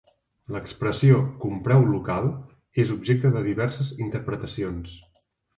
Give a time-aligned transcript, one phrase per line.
[0.53, 2.31] L'expressió "compreu local"
[2.85, 4.99] és objecte de diverses interpretacions.